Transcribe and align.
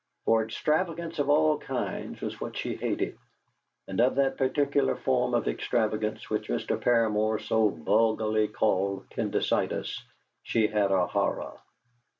For 0.25 0.43
extravagance 0.43 1.19
of 1.19 1.29
all 1.29 1.59
kinds 1.59 2.21
was 2.21 2.41
what 2.41 2.57
she 2.57 2.73
hated, 2.75 3.19
and 3.87 4.01
of 4.01 4.15
that 4.15 4.35
particular 4.35 4.95
form 4.95 5.35
of 5.35 5.47
extravagance 5.47 6.27
which 6.27 6.47
Mr. 6.47 6.75
Paramor 6.81 7.37
so 7.39 7.69
vulgarly 7.69 8.47
called 8.47 9.07
"Pendycitis" 9.11 10.01
she 10.41 10.65
had 10.65 10.89
a 10.89 11.05
horror. 11.05 11.53